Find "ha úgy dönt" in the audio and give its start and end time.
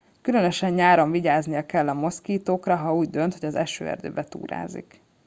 2.75-3.33